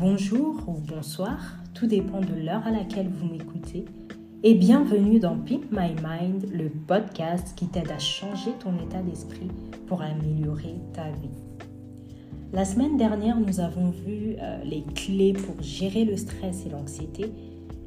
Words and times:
bonjour 0.00 0.54
ou 0.66 0.78
bonsoir, 0.80 1.58
tout 1.74 1.86
dépend 1.86 2.20
de 2.20 2.34
l'heure 2.42 2.66
à 2.66 2.70
laquelle 2.70 3.10
vous 3.10 3.28
m'écoutez. 3.28 3.84
Et 4.42 4.54
bienvenue 4.54 5.20
dans 5.20 5.36
Pimp 5.36 5.70
My 5.70 5.90
Mind, 5.90 6.50
le 6.50 6.70
podcast 6.70 7.52
qui 7.54 7.66
t'aide 7.66 7.90
à 7.90 7.98
changer 7.98 8.52
ton 8.60 8.72
état 8.82 9.02
d'esprit 9.02 9.50
pour 9.86 10.00
améliorer 10.00 10.76
ta 10.94 11.04
vie. 11.04 11.36
La 12.54 12.64
semaine 12.64 12.96
dernière, 12.96 13.38
nous 13.38 13.60
avons 13.60 13.90
vu 13.90 14.36
euh, 14.40 14.64
les 14.64 14.84
clés 14.94 15.34
pour 15.34 15.62
gérer 15.62 16.06
le 16.06 16.16
stress 16.16 16.64
et 16.64 16.70
l'anxiété. 16.70 17.26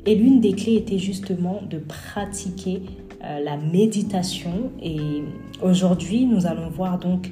Et 0.05 0.14
l'une 0.14 0.39
des 0.39 0.54
clés 0.54 0.75
était 0.75 1.00
justement 1.00 1.64
de 1.68 1.80
pratiquer 1.80 2.84
euh, 3.23 3.39
la 3.39 3.57
méditation. 3.57 4.71
Et 4.84 5.23
aujourd'hui, 5.64 6.27
nous 6.27 6.45
allons 6.45 6.70
voir 6.70 7.00
donc 7.00 7.32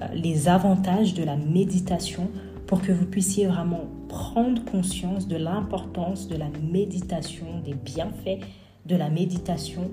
euh, 0.00 0.06
les 0.14 0.48
avantages 0.48 1.12
de 1.12 1.22
la 1.22 1.36
méditation 1.36 2.30
pour 2.72 2.80
que 2.80 2.90
vous 2.90 3.04
puissiez 3.04 3.46
vraiment 3.46 3.84
prendre 4.08 4.64
conscience 4.64 5.28
de 5.28 5.36
l'importance 5.36 6.26
de 6.26 6.36
la 6.36 6.48
méditation, 6.72 7.60
des 7.62 7.74
bienfaits 7.74 8.40
de 8.86 8.96
la 8.96 9.10
méditation 9.10 9.90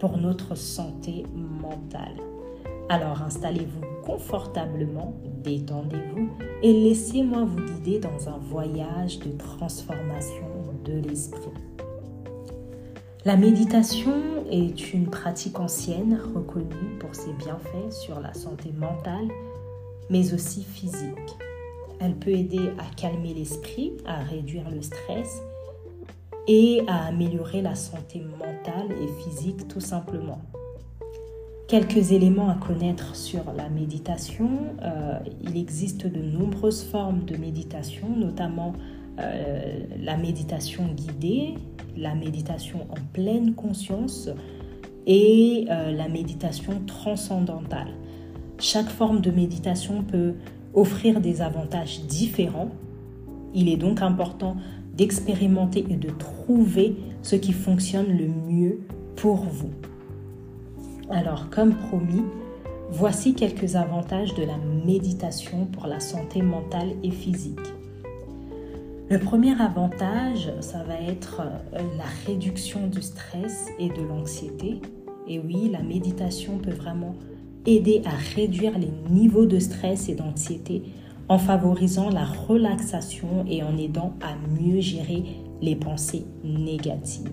pour 0.00 0.16
notre 0.16 0.56
santé 0.56 1.22
mentale. 1.32 2.16
Alors 2.88 3.22
installez-vous 3.22 4.02
confortablement, 4.04 5.14
détendez-vous 5.44 6.30
et 6.64 6.72
laissez-moi 6.72 7.44
vous 7.44 7.64
guider 7.64 8.00
dans 8.00 8.28
un 8.28 8.38
voyage 8.38 9.20
de 9.20 9.30
transformation 9.30 10.48
de 10.84 10.94
l'esprit. 10.94 11.52
La 13.24 13.36
méditation 13.36 14.14
est 14.50 14.92
une 14.92 15.06
pratique 15.06 15.60
ancienne 15.60 16.20
reconnue 16.34 16.98
pour 16.98 17.14
ses 17.14 17.32
bienfaits 17.34 17.92
sur 17.92 18.18
la 18.18 18.34
santé 18.34 18.72
mentale, 18.76 19.28
mais 20.10 20.34
aussi 20.34 20.64
physique. 20.64 21.36
Elle 22.00 22.14
peut 22.14 22.30
aider 22.30 22.70
à 22.78 22.94
calmer 22.96 23.34
l'esprit, 23.34 23.92
à 24.06 24.22
réduire 24.22 24.68
le 24.70 24.82
stress 24.82 25.42
et 26.48 26.82
à 26.86 27.06
améliorer 27.06 27.62
la 27.62 27.74
santé 27.74 28.20
mentale 28.20 28.92
et 28.92 29.22
physique 29.22 29.68
tout 29.68 29.80
simplement. 29.80 30.40
Quelques 31.68 32.12
éléments 32.12 32.48
à 32.48 32.54
connaître 32.54 33.16
sur 33.16 33.42
la 33.56 33.68
méditation. 33.68 34.48
Euh, 34.82 35.18
il 35.42 35.56
existe 35.56 36.06
de 36.06 36.20
nombreuses 36.20 36.84
formes 36.84 37.24
de 37.24 37.36
méditation, 37.36 38.14
notamment 38.16 38.72
euh, 39.18 39.80
la 40.00 40.16
méditation 40.16 40.86
guidée, 40.94 41.54
la 41.96 42.14
méditation 42.14 42.86
en 42.90 43.02
pleine 43.12 43.54
conscience 43.54 44.28
et 45.08 45.66
euh, 45.68 45.90
la 45.90 46.08
méditation 46.08 46.82
transcendantale. 46.86 47.88
Chaque 48.60 48.88
forme 48.88 49.20
de 49.20 49.32
méditation 49.32 50.04
peut 50.04 50.34
offrir 50.76 51.20
des 51.20 51.42
avantages 51.42 52.02
différents. 52.02 52.70
Il 53.54 53.68
est 53.68 53.76
donc 53.76 54.02
important 54.02 54.56
d'expérimenter 54.94 55.84
et 55.90 55.96
de 55.96 56.10
trouver 56.10 56.94
ce 57.22 57.34
qui 57.34 57.52
fonctionne 57.52 58.16
le 58.16 58.28
mieux 58.28 58.80
pour 59.16 59.36
vous. 59.36 59.70
Alors, 61.10 61.50
comme 61.50 61.74
promis, 61.74 62.22
voici 62.90 63.34
quelques 63.34 63.76
avantages 63.76 64.34
de 64.34 64.44
la 64.44 64.56
méditation 64.84 65.66
pour 65.66 65.86
la 65.86 66.00
santé 66.00 66.42
mentale 66.42 66.90
et 67.02 67.10
physique. 67.10 67.58
Le 69.08 69.18
premier 69.18 69.60
avantage, 69.60 70.50
ça 70.60 70.82
va 70.82 71.00
être 71.00 71.40
euh, 71.40 71.78
la 71.96 72.04
réduction 72.26 72.88
du 72.88 73.02
stress 73.02 73.68
et 73.78 73.88
de 73.88 74.02
l'anxiété. 74.02 74.80
Et 75.28 75.38
oui, 75.38 75.70
la 75.70 75.80
méditation 75.80 76.58
peut 76.58 76.72
vraiment 76.72 77.14
aider 77.66 78.02
à 78.04 78.16
réduire 78.34 78.78
les 78.78 78.90
niveaux 79.10 79.46
de 79.46 79.58
stress 79.58 80.08
et 80.08 80.14
d'anxiété 80.14 80.82
en 81.28 81.38
favorisant 81.38 82.10
la 82.10 82.24
relaxation 82.24 83.44
et 83.48 83.62
en 83.62 83.76
aidant 83.76 84.14
à 84.22 84.36
mieux 84.60 84.80
gérer 84.80 85.24
les 85.60 85.74
pensées 85.74 86.24
négatives. 86.44 87.30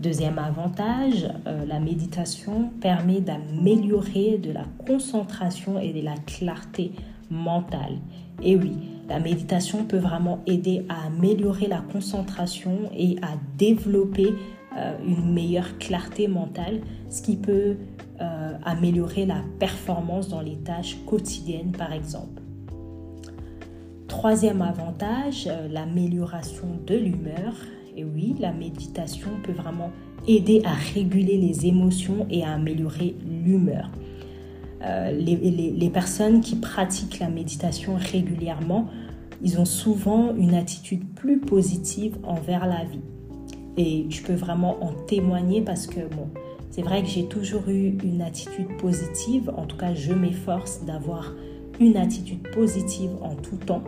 Deuxième 0.00 0.38
avantage, 0.38 1.28
euh, 1.46 1.64
la 1.66 1.78
méditation 1.78 2.70
permet 2.80 3.20
d'améliorer 3.20 4.38
de 4.38 4.50
la 4.50 4.64
concentration 4.86 5.78
et 5.78 5.92
de 5.92 6.04
la 6.04 6.16
clarté 6.26 6.92
mentale. 7.30 7.98
Et 8.42 8.56
oui, 8.56 8.72
la 9.08 9.20
méditation 9.20 9.84
peut 9.84 9.98
vraiment 9.98 10.40
aider 10.46 10.84
à 10.88 11.06
améliorer 11.06 11.68
la 11.68 11.80
concentration 11.80 12.90
et 12.96 13.16
à 13.22 13.36
développer 13.56 14.34
euh, 14.76 14.96
une 15.06 15.32
meilleure 15.32 15.78
clarté 15.78 16.26
mentale, 16.26 16.80
ce 17.08 17.22
qui 17.22 17.36
peut 17.36 17.76
euh, 18.20 18.52
améliorer 18.64 19.24
la 19.24 19.40
performance 19.60 20.28
dans 20.28 20.40
les 20.40 20.56
tâches 20.56 20.96
quotidiennes, 21.06 21.70
par 21.70 21.92
exemple. 21.92 22.42
Troisième 24.08 24.62
avantage, 24.62 25.46
euh, 25.46 25.68
l'amélioration 25.68 26.66
de 26.88 26.96
l'humeur. 26.96 27.54
Et 27.96 28.04
oui, 28.04 28.34
la 28.40 28.52
méditation 28.52 29.30
peut 29.44 29.52
vraiment 29.52 29.92
aider 30.26 30.60
à 30.64 30.72
réguler 30.72 31.36
les 31.36 31.66
émotions 31.66 32.26
et 32.28 32.42
à 32.42 32.54
améliorer 32.54 33.14
l'humeur. 33.44 33.90
les, 35.12 35.90
personnes 35.92 36.40
qui 36.40 36.56
pratiquent 36.56 37.20
la 37.20 37.28
méditation 37.28 37.94
régulièrement, 37.94 38.88
ils 39.40 39.60
ont 39.60 39.64
souvent 39.64 40.34
une 40.34 40.54
attitude 40.54 41.04
plus 41.14 41.38
positive 41.38 42.16
envers 42.24 42.66
la 42.66 42.82
vie. 42.84 43.13
Et 43.76 44.06
je 44.08 44.22
peux 44.22 44.34
vraiment 44.34 44.82
en 44.84 44.92
témoigner 44.92 45.62
parce 45.62 45.86
que, 45.86 46.00
c'est 46.70 46.82
vrai 46.82 47.02
que 47.02 47.08
j'ai 47.08 47.26
toujours 47.26 47.68
eu 47.68 47.96
une 48.04 48.22
attitude 48.22 48.76
positive. 48.78 49.50
En 49.56 49.66
tout 49.66 49.76
cas, 49.76 49.94
je 49.94 50.12
m'efforce 50.12 50.84
d'avoir 50.84 51.32
une 51.80 51.96
attitude 51.96 52.48
positive 52.50 53.10
en 53.20 53.34
tout 53.34 53.56
temps. 53.56 53.82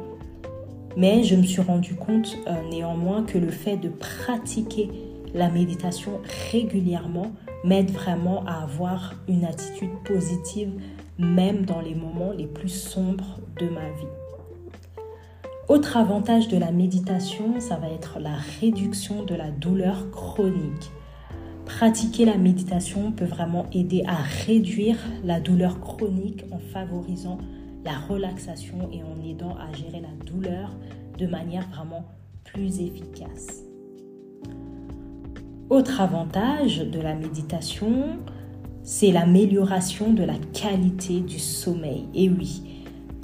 Mais 0.97 1.23
je 1.25 1.37
me 1.37 1.43
suis 1.43 1.63
rendu 1.63 1.95
compte 1.95 2.37
euh, 2.47 2.55
néanmoins 2.71 3.23
que 3.23 3.39
le 3.39 3.51
fait 3.51 3.77
de 3.77 3.89
pratiquer 3.89 4.91
la 5.35 5.51
méditation 5.51 6.13
régulièrement 6.51 7.33
m'aide 7.65 7.91
vraiment 7.91 8.45
à 8.47 8.63
avoir 8.63 9.15
une 9.29 9.45
attitude 9.45 9.91
positive 10.05 10.71
même 11.19 11.65
dans 11.65 11.81
les 11.81 11.95
moments 11.95 12.33
les 12.33 12.47
plus 12.47 12.69
sombres 12.69 13.41
de 13.59 13.69
ma 13.69 13.81
vie. 13.81 14.26
Autre 15.69 15.97
avantage 15.97 16.47
de 16.47 16.57
la 16.57 16.71
méditation, 16.71 17.59
ça 17.59 17.75
va 17.75 17.89
être 17.89 18.21
la 18.21 18.37
réduction 18.61 19.25
de 19.25 19.35
la 19.35 19.51
douleur 19.51 20.13
chronique. 20.13 20.93
Pratiquer 21.65 22.25
la 22.25 22.37
méditation 22.37 23.11
peut 23.11 23.25
vraiment 23.25 23.67
aider 23.73 24.05
à 24.07 24.15
réduire 24.47 24.97
la 25.25 25.41
douleur 25.41 25.81
chronique 25.81 26.45
en 26.53 26.61
favorisant 26.61 27.39
la 27.85 27.99
relaxation 27.99 28.89
et 28.93 29.03
en 29.03 29.29
aidant 29.29 29.57
à 29.57 29.73
gérer 29.77 30.01
la 30.01 30.25
douleur 30.25 30.71
de 31.19 31.27
manière 31.27 31.69
vraiment 31.71 32.05
plus 32.45 32.81
efficace. 32.81 33.65
Autre 35.69 36.01
avantage 36.01 36.79
de 36.79 37.01
la 37.01 37.17
méditation, 37.17 38.21
c'est 38.85 39.11
l'amélioration 39.11 40.13
de 40.13 40.23
la 40.23 40.39
qualité 40.53 41.23
du 41.23 41.41
sommeil. 41.41 42.07
Et 42.15 42.31
oui, 42.31 42.63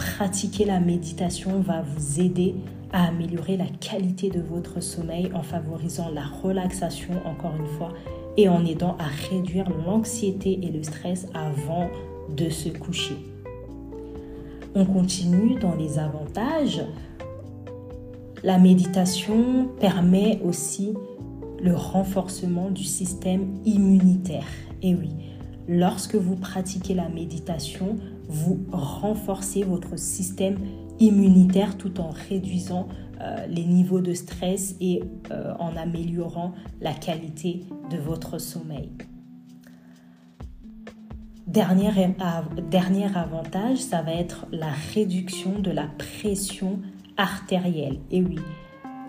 pratiquer 0.02 0.64
la 0.64 0.80
méditation 0.80 1.60
va 1.60 1.82
vous 1.82 2.20
aider 2.20 2.54
à 2.92 3.06
améliorer 3.08 3.56
la 3.56 3.66
qualité 3.80 4.30
de 4.30 4.40
votre 4.40 4.82
sommeil 4.82 5.30
en 5.34 5.42
favorisant 5.42 6.10
la 6.10 6.24
relaxation, 6.42 7.14
encore 7.24 7.54
une 7.58 7.66
fois, 7.78 7.92
et 8.36 8.48
en 8.48 8.64
aidant 8.64 8.96
à 8.98 9.06
réduire 9.30 9.70
l'anxiété 9.86 10.58
et 10.62 10.70
le 10.70 10.82
stress 10.82 11.26
avant 11.34 11.88
de 12.36 12.48
se 12.48 12.68
coucher. 12.68 13.16
On 14.74 14.84
continue 14.84 15.58
dans 15.58 15.74
les 15.74 15.98
avantages. 15.98 16.82
La 18.42 18.58
méditation 18.58 19.69
permet 19.78 20.40
aussi 20.42 20.94
le 21.62 21.76
renforcement 21.76 22.70
du 22.70 22.84
système 22.84 23.54
immunitaire. 23.64 24.46
Et 24.82 24.94
oui, 24.94 25.10
lorsque 25.69 26.16
vous 26.16 26.34
pratiquez 26.34 26.94
la 26.94 27.08
méditation, 27.08 27.96
vous 28.28 28.64
renforcez 28.72 29.62
votre 29.62 29.98
système 29.98 30.58
immunitaire 31.00 31.76
tout 31.76 32.00
en 32.00 32.10
réduisant 32.10 32.88
euh, 33.20 33.46
les 33.46 33.64
niveaux 33.64 34.00
de 34.00 34.14
stress 34.14 34.76
et 34.80 35.02
euh, 35.30 35.52
en 35.58 35.76
améliorant 35.76 36.54
la 36.80 36.92
qualité 36.92 37.64
de 37.90 37.96
votre 37.96 38.38
sommeil. 38.38 38.90
Dernier, 41.46 41.90
dernier 42.70 43.16
avantage, 43.16 43.78
ça 43.78 44.00
va 44.00 44.12
être 44.12 44.46
la 44.52 44.70
réduction 44.94 45.58
de 45.58 45.70
la 45.70 45.86
pression 45.86 46.80
artérielle. 47.16 47.98
Et 48.10 48.22
oui, 48.22 48.38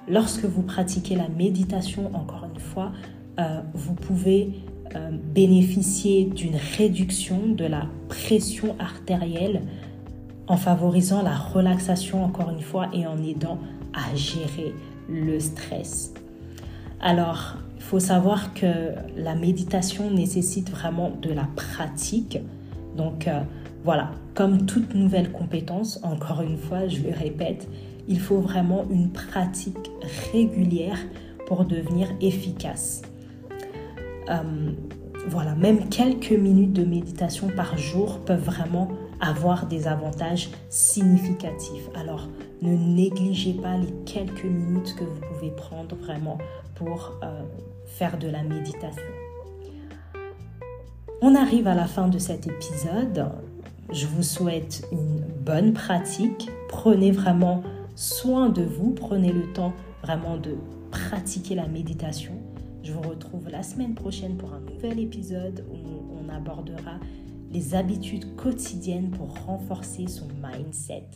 lorsque 0.08 0.44
vous 0.44 0.64
pratiquez 0.64 1.16
la 1.16 1.30
méditation, 1.30 2.14
encore 2.14 2.46
une 2.54 2.60
fois, 2.60 2.92
euh, 3.40 3.62
vous 3.74 3.94
pouvez 3.94 4.52
euh, 4.96 5.12
bénéficier 5.12 6.26
d'une 6.26 6.56
réduction 6.78 7.48
de 7.48 7.66
la 7.66 7.88
pression 8.10 8.76
artérielle 8.80 9.62
en 10.48 10.58
favorisant 10.58 11.22
la 11.22 11.36
relaxation 11.36 12.24
encore 12.24 12.50
une 12.50 12.62
fois 12.62 12.90
et 12.94 13.08
en 13.08 13.22
aidant 13.24 13.58
à 13.94 14.16
gérer 14.16 14.74
le 15.10 15.40
stress. 15.40 16.14
Alors, 17.00 17.58
il 17.78 17.84
faut 17.84 18.00
savoir 18.00 18.54
que 18.54 18.94
la 19.18 19.36
méditation 19.36 20.10
nécessite 20.10 20.70
vraiment 20.70 21.12
de 21.22 21.32
la 21.32 21.48
pratique. 21.56 22.40
Donc, 22.96 23.28
euh, 23.28 23.42
voilà, 23.84 24.12
comme 24.36 24.66
toute 24.66 24.96
nouvelle 24.96 25.32
compétence, 25.32 26.00
encore 26.04 26.42
une 26.42 26.58
fois, 26.58 26.88
je 26.88 27.02
le 27.02 27.12
répète, 27.12 27.68
il 28.08 28.20
faut 28.20 28.40
vraiment 28.40 28.86
une 28.90 29.10
pratique 29.10 29.92
régulière 30.32 30.98
pour 31.48 31.66
devenir 31.66 32.08
efficace. 32.22 33.02
Euh, 34.30 34.72
voilà, 35.28 35.56
même 35.56 35.88
quelques 35.90 36.32
minutes 36.32 36.74
de 36.74 36.84
méditation 36.84 37.48
par 37.48 37.78
jour 37.78 38.20
peuvent 38.20 38.44
vraiment 38.44 38.90
avoir 39.22 39.68
des 39.68 39.88
avantages 39.88 40.50
significatifs. 40.70 41.90
Alors, 41.96 42.28
ne 42.62 42.76
négligez 42.76 43.54
pas 43.54 43.78
les 43.78 43.94
quelques 44.06 44.44
minutes 44.44 44.96
que 44.96 45.06
vous 45.06 45.22
pouvez 45.34 45.52
prendre 45.52 45.96
vraiment 45.96 46.38
pour 46.76 47.14
euh, 47.24 47.44
faire 47.86 48.18
de 48.18 48.28
la 48.28 48.44
méditation. 48.44 49.04
On 51.22 51.36
arrive 51.36 51.68
à 51.68 51.76
la 51.76 51.86
fin 51.86 52.10
de 52.10 52.18
cet 52.18 52.48
épisode. 52.48 53.30
Je 53.94 54.08
vous 54.08 54.24
souhaite 54.24 54.86
une 54.92 55.22
bonne 55.46 55.72
pratique. 55.72 56.50
Prenez 56.68 57.12
vraiment 57.12 57.64
soin 57.96 58.50
de 58.50 58.64
vous. 58.64 58.92
Prenez 58.92 59.32
le 59.32 59.54
temps 59.54 59.74
vraiment 60.02 60.36
de 60.36 60.58
pratiquer 60.92 61.56
la 61.56 61.68
méditation. 61.68 62.34
Je 62.84 62.92
vous 62.92 63.02
retrouve 63.02 63.48
la 63.50 63.64
semaine 63.64 63.96
prochaine 63.96 64.36
pour 64.36 64.54
un 64.54 64.60
nouvel 64.60 65.00
épisode 65.00 65.66
où 65.72 66.18
on 66.20 66.28
abordera 66.28 67.00
les 67.50 67.76
habitudes 67.76 68.36
quotidiennes 68.36 69.10
pour 69.12 69.46
renforcer 69.46 70.08
son 70.08 70.28
mindset. 70.44 71.08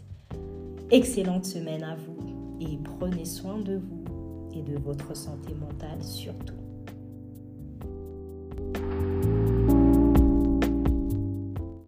Excellente 0.91 1.45
semaine 1.45 1.83
à 1.83 1.95
vous 1.95 2.57
et 2.61 2.77
prenez 2.77 3.25
soin 3.25 3.59
de 3.59 3.75
vous 3.75 4.05
et 4.53 4.61
de 4.61 4.77
votre 4.77 5.15
santé 5.15 5.53
mentale 5.53 6.01
surtout. 6.01 6.66